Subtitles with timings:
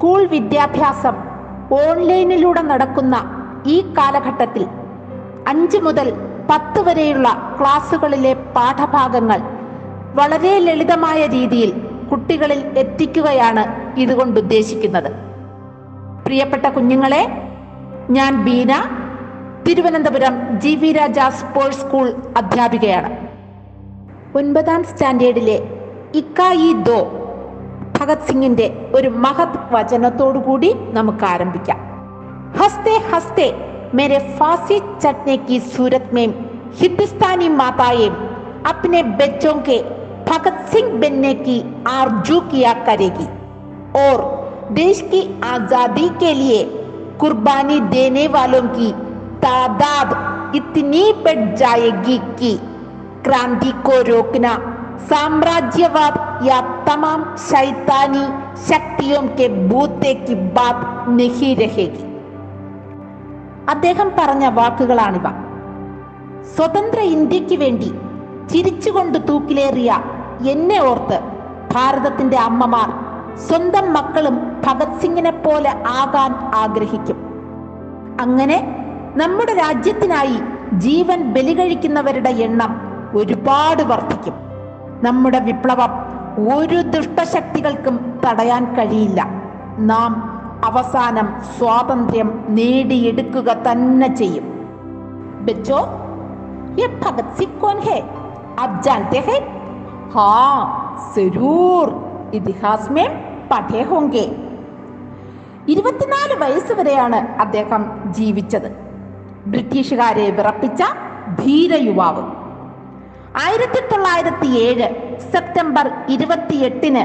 [0.00, 1.14] School വിദ്യാഭ്യാസം
[1.78, 3.16] ഓൺലൈനിലൂടെ നടക്കുന്ന
[3.66, 4.66] ഈ കാലഘട്ടത്തിൽ
[5.46, 6.12] അഞ്ച് മുതൽ
[6.50, 9.40] പത്ത് വരെയുള്ള ക്ലാസ്സുകളിലെ പാഠഭാഗങ്ങൾ
[10.14, 11.72] വളരെ ലളിതമായ രീതിയിൽ
[12.12, 13.64] കുട്ടികളിൽ എത്തിക്കുകയാണ്
[14.00, 15.10] ഇതുകൊണ്ട് ഉദ്ദേശിക്കുന്നത്.
[16.24, 17.22] പ്രിയപ്പെട്ട കുഞ്ഞുങ്ങളെ
[18.10, 18.72] ഞാൻ Beena
[19.66, 23.10] Thiruvananthapuram G V Raja sports school അധ്യാപികയാണ്.
[24.38, 25.60] ഒൻപതാം സ്റ്റാൻഡേർഡിലെ
[26.14, 27.19] ഇക്കായി ദോ
[27.99, 31.81] ഭഗത് സിംഗിന്റെ ഒരു മഹത് വചനത്തോടുകൂടി നമുക്ക് ആരംഭിക്കാം
[32.59, 33.47] ഹസ്തേ ഹസ്തേ
[33.93, 36.27] मेरे फांसी चटने की सूरत में
[36.79, 38.09] हिंदुस्तानी माताएं
[38.65, 39.77] अपने बच्चों के
[40.25, 41.57] भगत सिंह बनने की
[41.89, 43.27] आरजू किया करेगी
[43.99, 44.23] और
[44.73, 46.63] देश की आजादी के लिए
[47.19, 48.91] कुर्बानी देने वालों की
[49.41, 50.09] तादाद
[50.55, 52.51] इतनी बढ़ जाएगी कि
[53.25, 54.53] क्रांति को रोकना
[55.09, 58.23] साम्राज्यवाद या तमाम शैतानी
[58.63, 62.03] शक्तियों के बूते की बात नहीं रहेगी
[63.71, 65.27] അദ്ദേഹം പറഞ്ഞ വാക്കുകളാണിവ
[66.51, 67.87] സ്വതന്ത്ര ഇന്ത്യക്ക് വേണ്ടി
[68.51, 69.91] ചിരിച്ചുകൊണ്ട് തൂക്കിലേറിയ
[70.51, 71.17] എന്നെ ഓർത്ത്
[71.71, 72.89] ഭാരതത്തിന്റെ അമ്മമാർ
[73.45, 74.35] സ്വന്തം മക്കളും
[74.65, 77.17] ഭഗത് സിംഗിനെ പോലെ ആകാൻ ആഗ്രഹിക്കും
[78.21, 78.57] അങ്ങനെ
[79.15, 80.37] നമ്മുടെ രാജ്യത്തിനായി
[80.77, 82.71] ജീവൻ ബലികഴിക്കുന്നവരുടെ എണ്ണം
[83.13, 84.37] ഒരുപാട് വർദ്ധിക്കും
[85.03, 85.91] നമ്മുടെ വിപ്ലവം
[86.49, 87.95] ഒരു ദുഷ്ടശക്തികൾക്കും
[88.25, 89.21] തടയാൻ കഴിയില്ല
[89.91, 90.11] നാം
[90.63, 94.47] അവസാനം സ്വാതന്ത്ര്യം നേടിയെടുക്കുക തന്നെ ചെയ്യും
[95.45, 95.79] ബച്ചോ
[96.77, 97.99] ये भगत सिंह कौन है
[98.59, 99.39] आप जानते हैं
[100.13, 100.55] हाँ
[101.15, 101.85] जरूर
[102.35, 103.07] ഇതിഹാസ് में
[103.49, 104.25] പഠേ ഹോങ്കെ
[105.67, 107.81] ഇരുപത്തിനാല് വയസ്സ് വരെയാണ് അദ്ദേഹം
[108.17, 108.67] ജീവിച്ചത്
[109.47, 110.81] ബ്രിട്ടീഷുകാരെ വിറപ്പിച്ച
[111.39, 112.23] ധീര യുവാവ്
[113.38, 114.86] ആയിരത്തി തൊള്ളായിരത്തി ഏഴ്
[115.32, 117.02] സെപ്റ്റംബർ ഇരുപത്തിയെട്ടിന്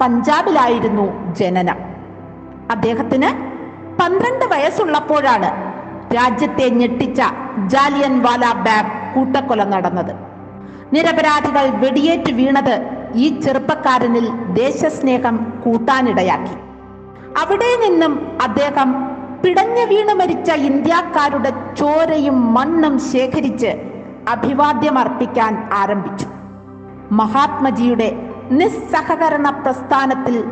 [0.00, 1.78] പഞ്ചാബിലായിരുന്നു ജനനം.
[2.70, 3.30] അദ്ദേഹത്തിന്
[4.00, 5.50] പന്ത്രണ്ട് വയസ്സുള്ളപ്പോഴാണ്
[6.14, 7.20] രാജ്യത്തെ ഞെട്ടിച്ച
[7.72, 10.14] ജാലിയൻ വാല ബാഗ് കൂട്ടക്കൊല നടന്നത്.
[10.92, 12.76] നിരപരാധികൾ വെടിയേറ്റ് വീണത്
[13.14, 16.56] ഈ ചെറുപ്പക്കാരനിൽ ദേശസ്നേഹം കൂട്ടാനിടയാക്കി.
[17.42, 18.88] അവിടെ നിന്നും അദ്ദേഹം
[19.42, 23.95] പിടഞ്ഞു വീണ് മരിച്ച ഇന്ത്യക്കാരുടെ ചോരയും മണ്ണും ശേഖരിച്ച്
[24.28, 26.26] അഭിവാദ്യമർപ്പിക്കാൻ ആരംഭിച്ചു.
[27.12, 30.44] മഹാത്മജിയുടെ നിസ്സഹകരണ പ്രസ്ഥാനത്തിൽ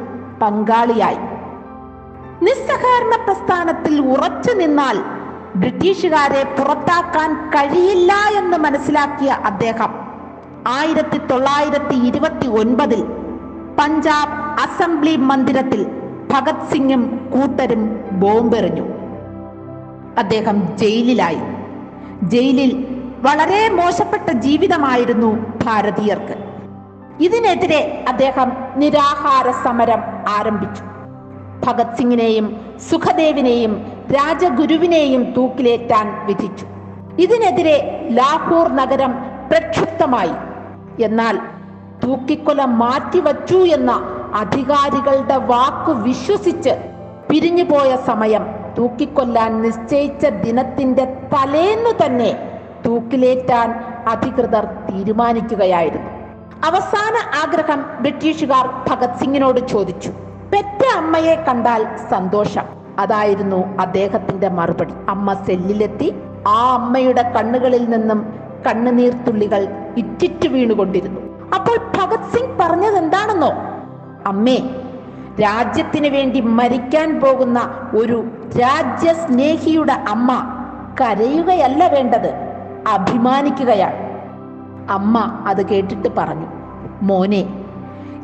[0.42, 1.16] പങ്കാളിയായി.
[2.44, 4.98] നിസ്സഹകരണ പ്രസ്ഥാനത്തിൽ ഉറച്ചു നിന്നാൽ
[5.56, 9.94] ബ്രിട്ടീഷുകാരെ പുറത്താക്കാൻ കഴിയില്ല എന്ന് മനസ്സിലാക്കിയ അദ്ദേഹം
[10.68, 13.04] ആയിരത്തി തൊള്ളായിരത്തി ഇരുപത്തി ഒൻപതിൽ
[13.78, 15.86] പഞ്ചാബ് അസംബ്ലി മന്ദിരത്തിൽ
[16.32, 18.82] ഭഗത് സിംഗും കൂട്ടരും ബോംബെറിഞ്ഞു.
[20.18, 21.38] അദ്ദേഹം ജയിലിലായി.
[22.22, 22.93] ജയിലിൽ
[23.24, 26.34] വളരെ മോശപ്പെട്ട ജീവിതമായിരുന്നു ഭാരതീയർക്ക്.
[27.20, 30.82] ഇതിനെതിരെ അദ്ദേഹം നിരാഹാര സമരം ആരംഭിച്ചു.
[31.66, 36.66] ഭഗത് സിംഗിനെയും സുഖദേവിനെയും രാജഗുരുവിനെയും തൂക്കിലേറ്റാൻ വിധിച്ചു.
[37.18, 39.12] ഇതിനെതിരെ ലാഹോർ നഗരം
[39.50, 40.34] പ്രക്ഷുബ്ധമായി.
[41.02, 41.38] എന്നാൽ
[42.04, 43.92] തൂക്കിക്കൊല മാറ്റിവച്ചു എന്ന
[44.34, 46.70] അധികാരികളുടെ വാക്കു വിശ്വസിച്ച്
[47.30, 48.46] പിരിഞ്ഞുപോയ സമയം
[48.78, 52.53] തൂക്കിക്കൊല്ലാൻ നിശ്ചയിച്ച ദിനത്തിന്റെ തലേന്നു തന്നെ
[52.86, 56.10] തൂക്കിലേറ്റാൻ അധികൃതർ തീരുമാനിക്കുകയായിരുന്നു.
[56.64, 57.14] അവസാന
[57.44, 60.08] ആഗ്രഹം ബ്രിട്ടീഷുകാർ ഭഗത് സിംഗിനോട് ചോദിച്ചു.
[60.52, 62.62] പെറ്റ അമ്മയെ കണ്ടാൽ സന്തോഷം.
[62.98, 64.94] അതായിരുന്നു അദ്ദേഹത്തിന്റെ മറുപടി.
[65.08, 66.14] അമ്മ സെല്ലിലെത്തി.
[66.48, 71.20] ആ അമ്മയുടെ കണ്ണുകളിൽ നിന്നും കണ്ണുനീർത്തുള്ളികൾ ഇറ്റിറ്റു വീണുകൊണ്ടിരുന്നു.
[71.54, 73.52] അപ്പോൾ ഭഗത് സിംഗ് പറഞ്ഞത് എന്താണെന്നോ
[74.26, 74.58] അമ്മേ
[75.42, 78.24] രാജ്യത്തിന് വേണ്ടി മരിക്കാൻ പോകുന്ന ഒരു
[78.60, 80.30] രാജ്യസ്നേഹിയുടെ അമ്മ
[81.00, 82.43] കരയുകയല്ല വേണ്ടത്.
[82.84, 84.00] അഭിമാനിക്കുകയാണ്
[84.90, 86.46] അമ്മ അത് കേട്ടിട്ട് പറഞ്ഞു
[87.02, 87.42] മോനെ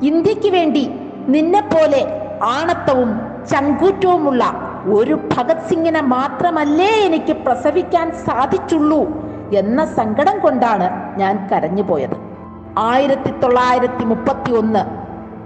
[0.03, 0.91] ഇന്ത്യയ്ക്ക് വേണ്ടി
[1.29, 2.03] നിന്നെപ്പോലെ
[2.43, 3.11] ആണത്തവും
[3.51, 4.45] ചങ്കൂറ്റവുമുള്ള
[4.85, 9.01] ഒരു ഭഗത് സിംഗിനെ മാത്രമല്ലേ എനിക്ക് പ്രസവിക്കാൻ സാധിച്ചുള്ളൂ
[9.51, 12.17] എന്ന സങ്കടം കൊണ്ടാണ് ഞാൻ കരഞ്ഞു പോയത്.
[12.79, 14.83] ആയിരത്തി തൊള്ളായിരത്തി മുപ്പത്തി ഒന്ന്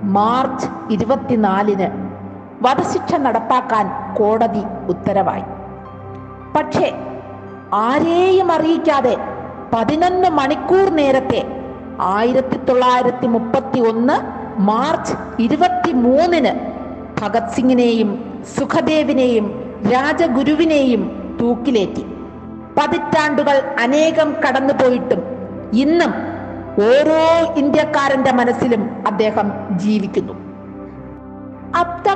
[0.03, 1.89] മാർച്ച് ഇരുപത്തിനാലിന്
[2.63, 5.45] വധശിക്ഷ നടപ്പാക്കാൻ കോടതി ഉത്തരവായി.
[6.57, 6.89] പക്ഷേ
[7.73, 9.17] ആരെയും അറിയിക്കാതെ
[9.73, 11.47] പതിനൊന്ന് മണിക്കൂർ നേരത്തെ
[12.01, 15.13] ആയിരത്തി തൊള്ളായിരത്തി മുപ്പത്തി ഒന്ന് മാർച്ച്
[15.43, 16.75] ഇരുപത്തി മൂന്നിന്
[17.23, 22.05] ഭഗത് സിംഗിനെയും സുഖദേവിനെയും രാജഗുരുവിനെയും തൂക്കിലേറ്റി.
[22.79, 25.23] പതിറ്റാണ്ടുകൾ അനേകം കടന്നുപോയിട്ടും
[25.73, 26.15] ഇന്നും
[26.79, 30.33] ഓരോ ഇന്ത്യക്കാരന്റെ മനസ്സിലും അദ്ദേഹം ജീവിക്കുന്നു.
[31.75, 32.09] അബ്ദ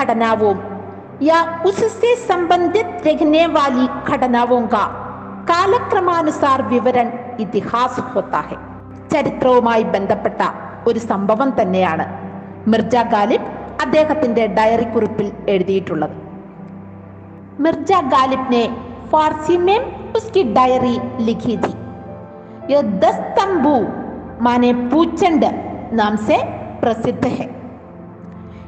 [0.00, 0.75] ഘടനാവും
[1.21, 4.83] या उससे संबंधित रहने वाली घटनाओं का
[5.51, 7.07] കാലക്രമാനുസാർ വിവരൺ
[7.43, 8.57] ഇതിഹാസ് ഹോത്ത ഹെ
[9.13, 10.41] ചരിത്രവുമായി ബന്ധപ്പെട്ട
[10.87, 12.05] ഒരു സംഭവം തന്നെയാണ്
[12.67, 13.49] മിർജ ഗാലിബ്
[13.83, 16.15] അദ്ദേഹത്തിന്റെ ഡയറി കുറിപ്പിൽ എഴുതിയിട്ടുള്ളത്
[17.63, 18.63] മിർജ ഗാലിബ് ने
[19.11, 19.79] फारसी में
[20.13, 21.73] उसकी डायरी लिखी थी
[22.69, 23.75] यह दस तंबू
[24.41, 25.43] माने पूचंड
[25.93, 26.37] नाम से
[26.81, 27.47] प्रसिद्ध है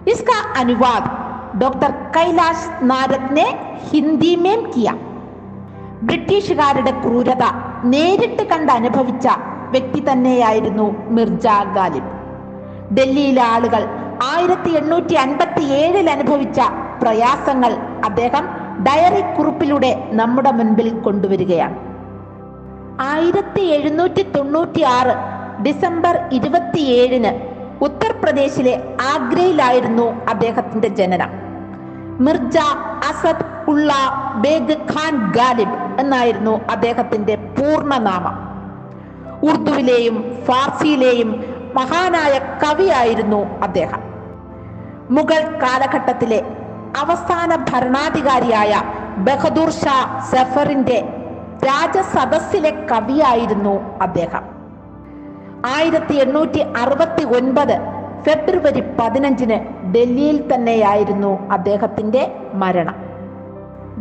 [0.07, 1.03] इसका अनुवाद
[1.62, 3.46] ഡോക്ടർ കൈലാഷ് നാരദിനെ
[3.90, 4.88] ഹിന്ദി മേം കിയ.
[6.02, 7.44] ബ്രിട്ടീഷുകാരുടെ ക്രൂരത
[7.84, 9.28] നേരിട്ട് കണ്ട് അനുഭവിച്ച
[9.70, 12.10] വ്യക്തി തന്നെയായിരുന്നു മിർജ ഗാലിബ്.
[12.94, 13.82] ഡൽഹിയിലെ ആളുകൾ
[14.34, 16.60] ആയിരത്തി എണ്ണൂറ്റി അൻപത്തി ഏഴിൽ അനുഭവിച്ച
[17.02, 17.72] പ്രയാസങ്ങൾ
[18.04, 18.44] അദ്ദേഹം
[18.82, 21.76] ഡയറി കുറിപ്പിലൂടെ നമ്മുടെ മുൻപിൽ കൊണ്ടുവരികയാണ്.
[23.00, 25.14] ആയിരത്തി എഴുന്നൂറ്റി തൊണ്ണൂറ്റി ആറ്
[25.62, 27.47] ഡിസംബർ ഇരുപത്തിയേഴിന്
[28.08, 31.30] ഉത്തർപ്രദേശിലെ ആഗ്രയിലായിരുന്നു അദ്ദേഹത്തിന്റെ ജനനം.
[32.24, 32.58] മിർജ
[33.08, 33.92] അസദ് ഉള്ള
[34.34, 38.36] ബേഗ് ഖാൻ ഗാലിബ് എന്നായിരുന്നു അദ്ദേഹത്തിന്റെ പൂർണനാമം.
[39.50, 41.44] ഉർദുവിലെയും ഫാർസിയിലെയും
[41.74, 44.00] മഹാനായ കവിയായിരുന്നു അദ്ദേഹം.
[45.10, 46.42] മുഗൾ കാലഘട്ടത്തിലെ
[46.96, 48.82] അവസാന ഭരണാധികാരിയായ
[49.18, 51.08] ബഹദൂർ ഷാ സഫറിന്റെ
[51.66, 54.58] രാജസദസ്സിലെ കവിയായിരുന്നു അദ്ദേഹം.
[55.76, 59.57] ആയിരത്തി എണ്ണൂറ്റി അറുപത്തി ഒൻപത് ഫെബ്രുവരി പതിനഞ്ചിന്
[59.93, 62.25] ഡൽഹിയിൽ തന്നെയായിരുന്നു അദ്ദേഹത്തിന്റെ
[62.63, 62.99] മരണം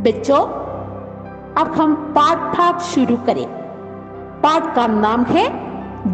[0.04, 0.40] ബച്ചോ
[1.54, 3.46] अब हम पाठ भाग शुरू करें
[4.42, 5.44] पाठ का नाम है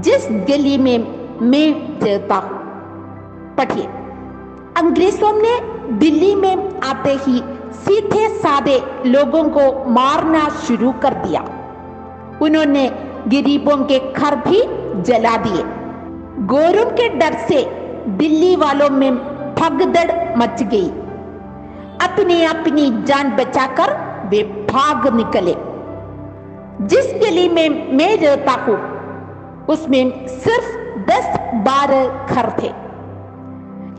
[0.00, 0.98] जिस गली में
[1.42, 1.68] मैं
[2.02, 2.56] रहता हूं
[3.56, 3.84] पढ़िए
[4.76, 5.54] अंग्रेजों ने
[5.98, 7.36] दिल्ली में आते ही
[7.78, 11.42] सीधे सादे लोगों को मारना शुरू कर दिया
[12.42, 12.84] उन्होंने
[13.28, 14.60] गरीबों के घर भी
[15.02, 15.62] जला दिए
[16.48, 17.60] गोरों के डर से
[18.07, 19.15] दिल्ली वालों में
[19.55, 20.89] भगदड़ मच गई।
[22.07, 25.55] अपनी अपनी जान बचाकर वे भाग निकले।
[26.85, 28.93] जिस गली में मैं रहता हूँ,
[29.65, 32.71] उसमें सिर्फ़ दस बारह घर थे।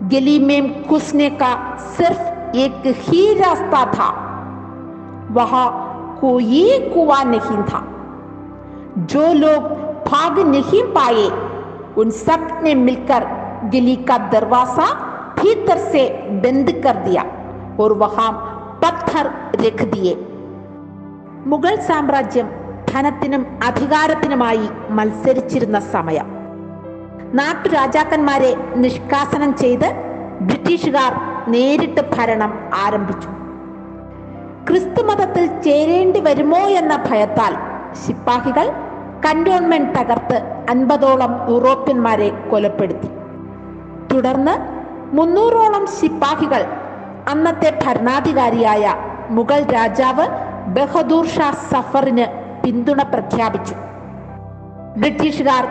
[0.09, 2.21] गली में घुसने का सिर्फ़
[2.57, 4.11] एक ही रास्ता था।
[5.31, 5.81] वहाँ
[6.21, 7.89] कोई कुआ नहीं था।
[8.99, 9.63] जो लोग
[10.09, 11.31] भाग नहीं पाए,
[11.99, 13.44] उन सबने मिलकर
[13.74, 14.88] गली का दरवाजा
[15.40, 16.04] भीतर से
[16.44, 17.24] बंद कर दिया
[17.80, 18.32] और वहां
[18.84, 19.28] पत्थर
[19.62, 20.16] रख दिए
[21.48, 22.48] മുഗൾ സാമ്രാജ്യം
[22.90, 26.28] ധനത്തിനും അധികാരത്തിനുമായി മത്സരിച്ചിരുന്ന സമയം
[27.36, 29.88] നാട്ടുരാജാക്കന്മാരെ നിഷ്കാസനം ചെയ്ത്
[30.42, 31.12] ബ്രിട്ടീഷുകാർ
[31.48, 32.52] നേരിട്ട് ഭരണം
[32.86, 33.30] ആരംഭിച്ചു
[34.68, 37.54] ക്രിസ്തുമതത്തിൽ ചേരേണ്ടി വരുമോ എന്ന ഭയത്താൽ
[38.04, 38.68] ശിപ്പാഹികൾ
[39.26, 40.38] കന്റോൺമെന്റ് തകർത്ത്
[40.70, 43.10] അൻപതോളം യൂറോപ്യന്മാരെ കൊലപ്പെടുത്തി
[44.13, 44.55] തുടർന്ന്
[45.17, 46.65] മുന്നൂറോളം സിപ്പാഹികൾ
[47.29, 48.95] അന്നത്തെ ഭരണാധികാരിയായ
[49.31, 50.27] മുഗൾ രാജാവ്
[50.67, 52.27] ബഹദൂർ ഷാ സഫറിന്
[52.63, 53.75] പിന്തുണ പ്രഖ്യാപിച്ചു.
[54.97, 55.69] ബ്രിട്ടീഷുകാർ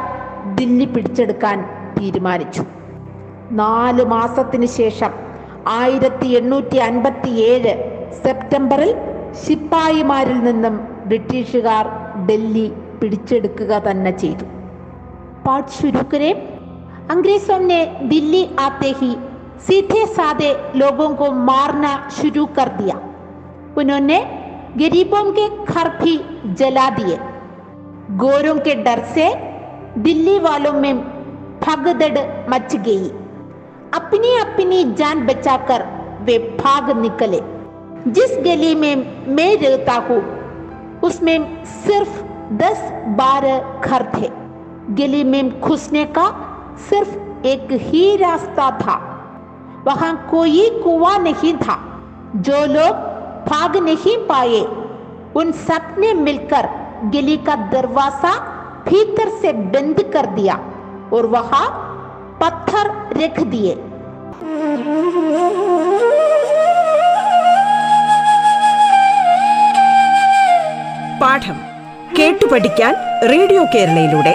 [0.56, 1.66] ദില്ലി പിടിച്ചെടുക്കാൻ
[2.00, 2.64] തീരുമാനിച്ചു.
[3.52, 5.12] നാല് മാസത്തിനു ശേഷം
[5.68, 7.74] ആയിരത്തി എണ്ണൂറ്റി അൻപത്തി ഏഴ്
[8.24, 8.96] സെപ്റ്റംബറിൽ
[9.46, 11.88] ശിപ്പായിമാരിൽ നിന്നും ബ്രിട്ടീഷുകാർ
[12.26, 14.46] ഡൽഹി പിടിച്ചെടുക്കുക തന്നെ ചെയ്തു.
[15.48, 15.70] പാട്ട്
[17.12, 19.16] अंग्रेज़ों ने दिल्ली आते ही
[19.60, 22.96] सीधे साधे लोगों को मारना शुरू कर दिया।
[23.78, 24.20] उन्होंने
[24.78, 27.18] गरीबों के घर भी जला दिए।
[28.12, 29.34] गोरों के डर से
[29.98, 31.00] दिल्ली वालों में
[31.60, 32.20] भगदड़
[32.50, 33.10] मच गई।
[33.94, 35.86] अपनी अपनी जान बचाकर
[36.22, 37.42] वे भाग निकले।
[38.08, 38.96] जिस गली में
[39.28, 40.22] मैं रहता हूँ,
[41.00, 44.30] उसमें सिर्फ़ दस बारह घर थे।
[44.90, 46.50] गली में घुसने का
[46.89, 48.97] सिर्फ एक ही रास्ता था
[49.87, 51.77] वहां कोई कुआं नहीं था
[52.49, 53.07] जो लोग
[53.49, 54.61] भाग नहीं पाए
[55.37, 56.69] उन सब ने मिलकर
[57.13, 58.33] गली का दरवाजा
[58.89, 60.59] भीतर से बंद कर दिया
[61.13, 61.67] और वहां
[62.41, 62.91] पत्थर
[63.23, 63.77] रख दिए
[71.21, 71.57] പാഠം
[72.19, 72.95] കേട്ടു പഠിക്കാൻ
[73.33, 74.35] റേഡിയോ കേരളയിലൂടെ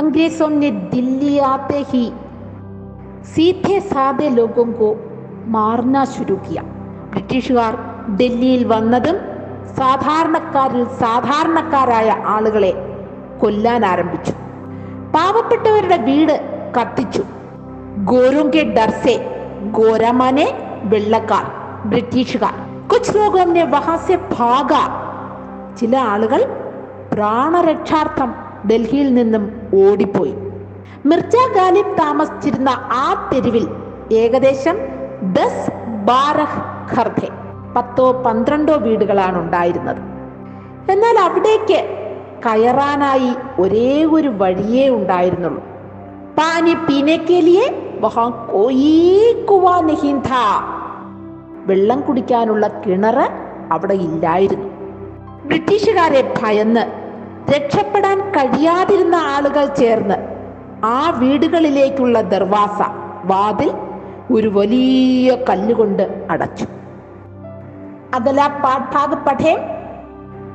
[0.00, 2.04] अंग्रेजों ने दिल्ली आते ही
[3.26, 4.94] सीधे साधे लोगों को
[5.50, 6.64] मारना शुरू किया
[7.10, 7.74] ബ്രിട്ടീഷുകാർ
[8.18, 9.16] ഡൽഹിയിൽ വന്നതും
[9.76, 12.72] സാധാരണക്കാരിൽ സാധാരണക്കാരായ ആളുകളെ
[13.40, 14.34] കൊല്ലാൻ ആരംഭിച്ചു
[15.14, 16.34] പാവപ്പെട്ടവരുടെ വീട്
[16.76, 17.22] കത്തിച്ചു
[18.04, 19.16] ഗോരുങ്കെ ഡർസെ
[19.70, 20.46] ഗോരമാനെ
[20.84, 21.46] വെള്ളക്കാർ
[21.86, 22.54] ബ്രിട്ടീഷുകാർ
[22.92, 24.72] കുച്ച് ലോകോനെ വഹാസെ ഭാഗ
[25.80, 26.42] ചില ആളുകൾ
[27.12, 28.30] പ്രാണരക്ഷാർത്ഥം
[28.69, 30.35] ഡൽഹിയിൽ നിന്നും ഓടിപ്പോയി.
[31.05, 33.67] മിർജ ഗാലിബ് താമസിച്ചിരുന്ന ആ തെരുവിൽ
[34.13, 34.75] ഏകദേശം
[35.33, 35.71] ദസ്
[36.05, 36.61] ബാരഹ്
[36.95, 37.29] ഖർദെ
[37.75, 39.97] പത്തോ പന്ത്രണ്ടോ വീടുകളാണ് ഉണ്ടായിരുന്നത്.
[40.91, 41.97] എന്നാൽ അവിടേക്ക്
[42.45, 45.63] കയറാനായി ഒരേ ഒരു വഴിയേ ഉണ്ടായിരുന്നുള്ളൂ.
[46.37, 47.97] പാനി പീനേക്കേലിയെ
[51.65, 53.29] വെള്ളം കുടിക്കാനുള്ള കിണറ്
[53.71, 54.69] അവിടെ ഇല്ലായിരുന്നു.
[55.45, 57.00] ബ്രിട്ടീഷുകാരെ ഭയന്ന്
[57.50, 60.16] രക്ഷപ്പെടാൻ കഴിയാതിരുന്ന ആളുകൾ ചേർന്ന്
[60.86, 62.78] ആ വീടുകളിലേക്കുള്ള ദർവാസ
[63.24, 63.70] വാതിൽ
[64.30, 66.66] ഒരു വലിയ കല്ലുകൊണ്ട് അടച്ചു
[68.12, 69.54] अगला पाठ भाग पढ़े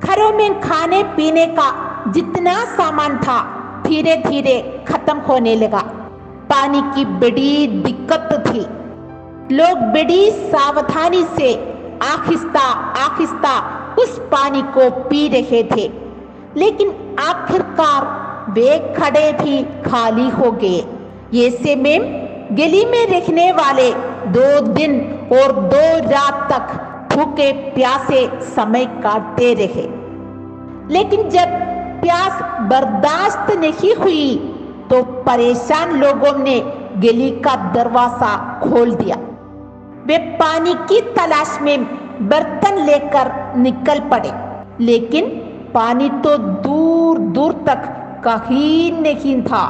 [0.01, 1.65] घरों में खाने पीने का
[2.07, 3.35] जितना सामान था
[3.83, 4.55] धीरे धीरे
[4.87, 5.81] खत्म होने लगा
[6.49, 7.51] पानी की बड़ी
[7.83, 8.63] दिक्कत थी
[9.55, 11.49] लोग बड़ी सावधानी से
[12.03, 12.65] आहिस्ता
[12.99, 13.53] आहिस्ता
[13.95, 15.87] उस पानी को पी रहे थे
[16.56, 18.04] लेकिन आखिरकार
[18.50, 21.98] वे खड़े भी खाली हो गए। ऐसे में
[22.52, 23.90] गली में रहने वाले
[24.32, 25.00] दो दिन
[25.32, 26.74] और दो रात तक
[27.12, 29.86] भूखे प्यासे समय काटते रहे।
[30.92, 31.54] लेकिन जब
[32.00, 34.36] प्यास बर्दाश्त नहीं हुई
[34.90, 36.58] तो परेशान लोगों ने
[36.98, 39.16] गली का दरवाज़ा खोल दिया।
[40.06, 41.84] वे पानी की तलाश में
[42.28, 44.32] बर्तन लेकर निकल पड़े।
[44.84, 45.24] लेकिन
[45.74, 47.82] पानी तो दूर दूर तक
[48.24, 49.64] कहीं नहीं था।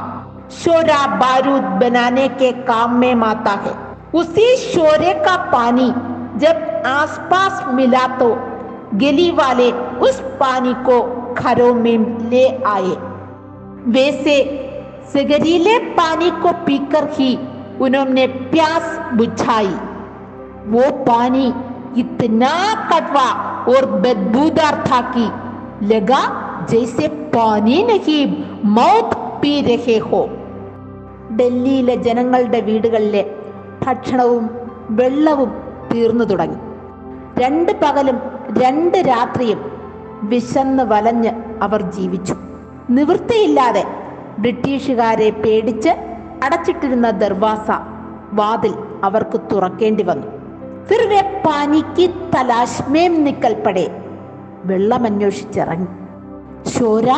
[0.52, 3.74] शोरा बारूद बनाने के काम में आता है।
[4.14, 5.88] उसी शोरे का पानी
[6.38, 8.28] जब आसपास मिला तो
[8.94, 11.00] गली वाले उस पानी को
[11.34, 12.96] घरों में ले आए।
[13.88, 14.36] वैसे
[15.12, 17.38] सिगरीले पानी को पीकर ही
[17.80, 19.74] उन्होंने प्यास बुझाई।
[20.66, 21.46] वो पानी
[22.00, 22.54] इतना
[22.90, 23.28] कटवा
[23.68, 25.26] और बदबूदार था कि
[25.82, 26.20] लगा
[26.68, 28.26] ജൈസെ പാനി നഹീ
[28.64, 30.28] മൗത് പി രഹേ ഹോ.
[31.36, 33.30] ഡൽഹിയിലെ ജനങ്ങളുടെ വീടുകളിലെ
[33.86, 34.50] ഭക്ഷണവും
[34.90, 35.52] വെള്ളവും
[35.94, 36.56] തീർന്നു തുടങ്ങി.
[37.42, 38.20] രണ്ട് പകലും
[38.58, 39.60] രണ്ട് രാത്രിയും
[40.22, 41.30] വിശന്ന് വലഞ്ഞ്
[41.62, 42.34] അവർ ജീവിച്ചു.
[42.90, 43.84] നിവൃത്തിയില്ലാതെ
[44.38, 45.88] ബ്രിട്ടീഷുകാരെ പേടിച്ച്
[46.42, 47.70] അടച്ചിട്ടിരുന്ന ദർവാസ
[48.32, 50.26] വാതിൽ അവർക്ക് തുറക്കേണ്ടി വന്നു.
[50.86, 53.90] ഫിർ വെ പാനിക്ക് തലാശ്മേം നിക്കൽപ്പടേ
[54.66, 55.86] വെള്ളമന്വേഷിച്ചിറങ്ങി.
[56.68, 57.08] ശോര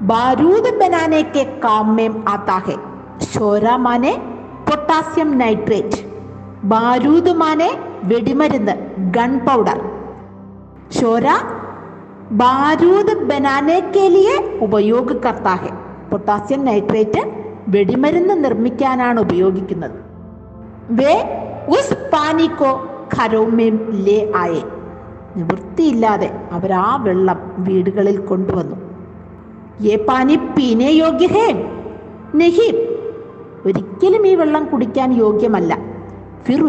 [0.00, 2.76] ബാരൂദ് ബനാനയ്ക്ക് കാമ്യം ആത്താഹെ.
[3.24, 4.22] ശോരാമാനെ
[4.70, 6.14] പൊട്ടാസ്യം നൈട്രേറ്റ്.
[6.64, 9.80] ബാരൂദുമാനെ വെടിമരുന്ന് ഗൺ പൗഡർ
[10.90, 11.26] ശോര
[12.30, 15.70] ബാരൂദ് ബനാനയ്ക്കേലിയെ ഉപയോഗകർത്താഹെ.
[16.10, 20.00] പൊട്ടാസ്യം നൈട്രേറ്റ് വെടിമരുന്ന് നിർമ്മിക്കാനാണ് ഉപയോഗിക്കുന്നത്.
[20.90, 21.14] വേ
[21.68, 22.72] ഉസ് പാനിക്കോ
[23.16, 24.62] ഖരോമേം ലേ ആയേ.
[25.36, 28.76] നിവൃത്തിയില്ലാതെ അവരാ വെള്ളം വീടുകളിൽ കൊണ്ടുവന്നു.
[29.84, 31.48] ഏ പാനി പീനെ യോഗ്യഹേ?
[32.34, 32.68] നഹി
[33.66, 35.78] ഒരിക്കലും ഈ വെള്ളം കുടിക്കാൻ യോഗ്യമല്ല.
[36.44, 36.62] ഫിർ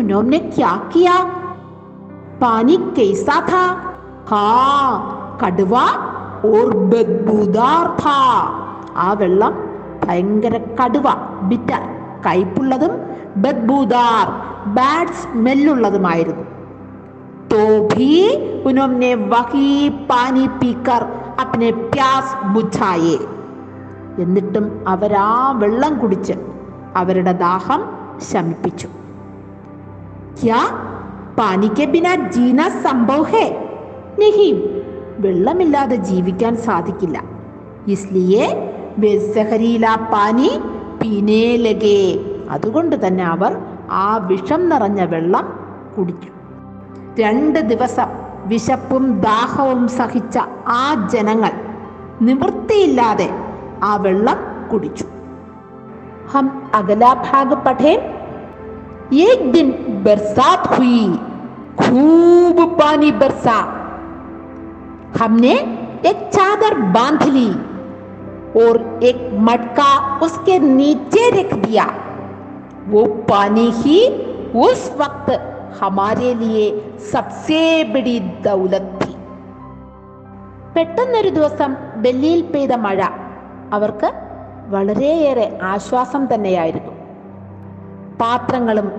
[2.41, 2.75] പാനി
[8.95, 9.53] ആ വെള്ളം
[10.05, 11.07] ഭയങ്കര കടുവ
[11.41, 11.81] ബിറ്റർ
[12.25, 12.93] കയ്പുള്ളതും
[13.37, 14.27] ബദ്ബൂദാർ
[14.73, 16.44] ബാഡ് സ്മെല്ലുള്ളതുമായിരുന്നു
[17.51, 18.11] तो भी
[18.69, 21.01] उन्होंने वही पानी पीकर
[21.39, 23.17] अपने प्यास बुझाए।
[24.23, 25.29] എന്നിട്ടും അവരാ
[25.61, 26.35] വെള്ളം കുടിച്ച്
[26.99, 27.81] അവരുടെ ദാഹം
[28.29, 28.89] ശമിപ്പിച്ചു
[32.35, 33.45] ജീന സംഭവേ
[34.21, 34.57] നഹീം
[35.23, 37.17] വെള്ളമില്ലാതെ ജീവിക്കാൻ സാധിക്കില്ല
[37.95, 38.45] ഇസ്ലിയെ
[40.13, 40.51] പാനി
[41.01, 41.99] പീനേ ലഗേ
[42.55, 43.51] അതുകൊണ്ട് തന്നെ അവർ
[44.03, 45.45] ആ വിഷം നിറഞ്ഞ വെള്ളം
[45.95, 46.31] കുടിച്ചു
[47.18, 48.10] രണ്ട് ദിവസം
[48.46, 50.36] വിശപ്പും ദാഹവും സഹിച്ച
[50.76, 50.84] ആ
[51.14, 51.52] ജനങ്ങൾ
[52.20, 53.28] നിവൃത്തിയില്ലാതെ
[53.82, 54.38] ആ വെള്ളം
[54.72, 55.06] കുടിച്ചു
[56.32, 57.94] ഹം അഗലാ ഭാഗ് പഠേ
[59.12, 59.70] एक दिन
[60.02, 60.98] बरसात हुई
[61.78, 63.56] खूब पानी बरसा
[65.16, 65.54] हमने
[66.04, 67.48] एक चादर बांध ली
[68.60, 71.84] और एक मटका उसके नीचे रख दिया
[72.86, 73.98] वो पानी ही
[74.60, 75.28] उस वक्त
[75.79, 76.67] ഹമാരെ ലിയെ
[77.11, 79.13] സബ്സേ ബഡി ദൗലത് തി
[80.75, 82.99] പെട്ടെന്നൊരു ദിവസം ഡൽഹിയിൽ പെയ്ത മഴ
[83.73, 84.09] അവർക്ക്
[84.67, 86.93] വളരെയേറെ ആശ്വാസം തന്നെയായിരുന്നു.
[88.21, 88.91] പാത്രങ്ങളും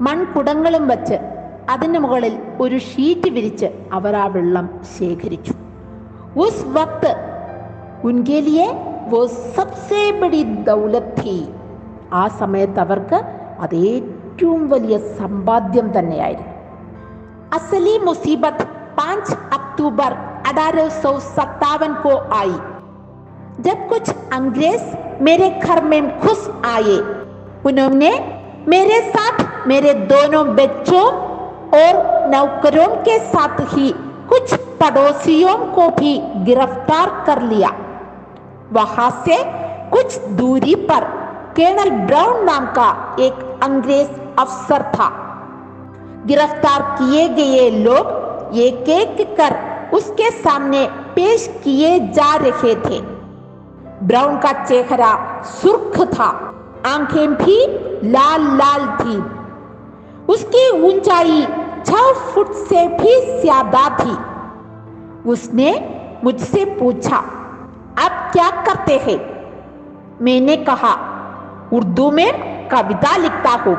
[0.00, 1.18] മൺകുടങ്ങളും വച്ച്
[1.68, 5.52] അതിന് മുകളിൽ ഒരു ഷീറ്റ് വിരിച്ച് അവർ ആ വെള്ളം ശേഖരിച്ചു.
[6.36, 7.12] ഉസ് വക്ത്
[8.04, 8.68] ഉൻകേലിയെ
[12.12, 13.18] ആ സമയത്ത് അവർക്ക്
[13.60, 13.76] അത്
[14.39, 16.53] ഏറ്റവും വലിയ സമ്പാദ്യം തന്നെയായിരുന്നു
[17.55, 18.57] असली मुसीबत
[18.97, 20.13] 5 अक्टूबर
[20.45, 22.55] अठारह सौ सत्तावन को आई
[23.59, 24.81] जब कुछ अंग्रेज
[25.21, 26.97] मेरे घर में घुस आए
[27.65, 28.11] उन्होंने
[28.67, 31.05] मेरे साथ मेरे दोनों बच्चों
[31.75, 33.87] और नौकरों के साथ ही
[34.29, 36.13] कुछ पड़ोसियों को भी
[36.45, 37.71] गिरफ्तार कर लिया
[38.73, 39.37] वहां से
[39.91, 41.03] कुछ दूरी पर
[41.57, 44.07] कर्नल ब्राउन नाम का एक अंग्रेज
[44.38, 45.08] अफसर था।
[46.26, 49.54] गिरफ़्तार किए गए लोग एक एक कर
[49.94, 53.00] उसके सामने पेश किए जा रहे थे।
[54.06, 56.28] ब्राउन का चेहरा सुर्ख था,
[56.86, 57.56] आँखें भी
[58.10, 59.18] लाल लाल थी।
[60.32, 61.42] उसकी ऊंचाई
[61.86, 64.16] छह फुट से भी ज़्यादा थी।
[65.30, 65.72] उसने
[66.24, 67.16] मुझसे पूछा,
[67.98, 69.18] आप क्या करते हैं?
[70.22, 70.94] मैंने कहा,
[71.72, 73.76] उर्दू में कविता लिखता हूँ।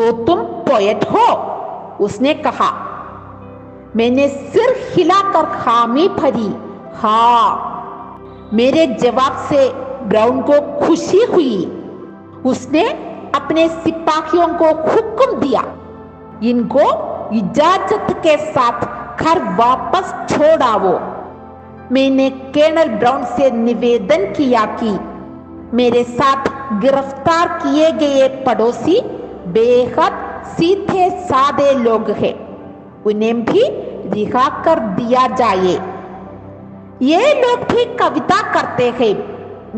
[0.00, 1.24] तो तुम पोएट हो।
[2.04, 2.70] उसने कहा,
[3.96, 6.48] मैंने सिर हिलाकर खामी भरी।
[6.94, 7.54] हा,
[8.52, 9.68] मेरे जवाब से
[10.02, 11.82] ब्राउन को खुशी हुई।
[12.46, 12.88] उसने
[13.34, 15.64] अपने सिपाहियों को हुक्म दिया।
[16.42, 16.88] इनको
[17.36, 18.80] इजाज़त के साथ
[19.20, 20.98] घर वापस छोड़ा वो
[21.92, 24.98] मैंने कर्नल ब्राउन से निवेदन किया कि
[25.76, 26.48] मेरे साथ
[26.80, 29.00] गिरफ़्तार किए गए पड़ोसी
[29.46, 32.50] बेहद सीधे सादे लोग हैं।
[33.06, 33.62] उन्हें भी
[34.10, 36.00] रिहा कर दिया जाए।
[37.02, 39.14] ये लोग भी कविता करते हैं,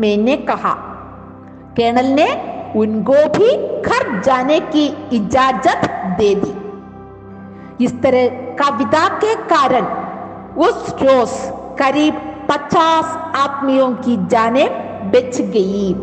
[0.01, 0.73] मैंने कहा।
[1.79, 5.85] कर्नल ने उनको भी घर जाने की इजाज़त
[6.17, 6.53] दे दी।
[7.85, 9.85] इस तरह कविता के कारण
[10.57, 11.29] उस रोज
[11.79, 12.13] करीब
[12.49, 14.69] पचास आदमियों की जाने
[15.05, 15.93] बच गई।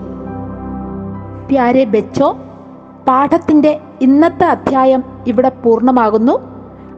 [1.49, 2.35] प्यारे बच्चों
[3.09, 6.39] പാഠത്തിന്റെ ഇന്നത്തെ അധ്യായം ഇവിടെ പൂർണമാകുന്നു.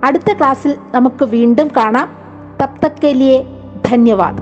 [0.05, 2.09] അടുത്ത ക്ലാസ്സിൽ നമുക്ക് വീണ്ടും കാണാം.
[2.63, 3.43] തപ്തക്കേലിയെ
[3.87, 4.37] ധന്യവാദ്.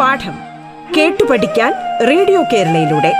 [0.00, 0.32] പാഠം
[0.96, 1.72] കേട്ടു പഠിക്കാൻ
[2.08, 3.12] റേഡിയോ കേരളയിലൂടെ.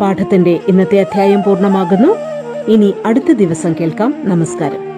[0.00, 2.08] പാഠത്തിന്റെ ഇന്നത്തെ അധ്യായം പൂർണമാകുന്നു.
[2.68, 4.14] ഇനി അടുത്ത ദിവസം കേൾക്കാം.
[4.24, 4.89] നമസ്കാരം.